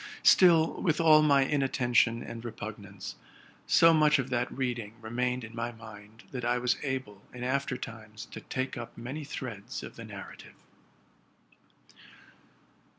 [0.23, 3.17] Still, with all my inattention and repug nance,
[3.67, 7.77] so much of that reading remained in my mind that I was able, in after
[7.77, 10.55] times, to take up many threads of the nar rative.